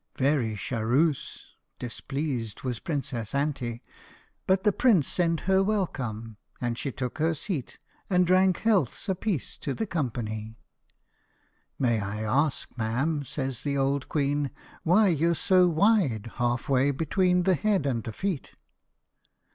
Very 0.17 0.55
sharoose 0.55 1.43
(displeased) 1.77 2.63
was 2.63 2.79
Princess 2.79 3.35
Anty, 3.35 3.83
but 4.47 4.63
the 4.63 4.71
prince 4.71 5.07
sent 5.07 5.41
her 5.41 5.61
welcome, 5.61 6.37
and 6.59 6.75
she 6.75 6.91
took 6.91 7.19
her 7.19 7.35
seat, 7.35 7.77
and 8.09 8.25
drank 8.25 8.57
healths 8.61 9.07
apiece 9.07 9.57
to 9.59 9.75
the 9.75 9.85
company. 9.85 10.57
"May 11.77 11.99
I 11.99 12.23
ask, 12.23 12.75
ma'am?" 12.79 13.23
says 13.25 13.61
the 13.61 13.77
old 13.77 14.09
queen, 14.09 14.49
"why 14.81 15.09
you're 15.09 15.35
so 15.35 15.67
wide 15.67 16.31
half 16.37 16.67
way 16.67 16.89
between 16.89 17.43
the 17.43 17.53
head 17.53 17.85
and 17.85 18.03
the 18.03 18.11
feet?" 18.11 18.55